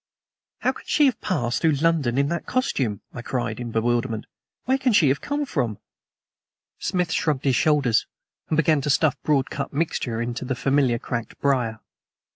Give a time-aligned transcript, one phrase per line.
[0.61, 4.25] "How can she have passed through London in that costume?" I cried in bewilderment.
[4.65, 5.77] "Where can she have come from?"
[6.79, 8.07] Smith shrugged his shoulders
[8.49, 11.81] and began to stuff broad cut mixture into the familiar cracked briar.